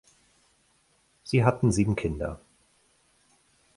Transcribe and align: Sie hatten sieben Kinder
Sie 1.23 1.43
hatten 1.45 1.71
sieben 1.71 1.95
Kinder 1.95 2.41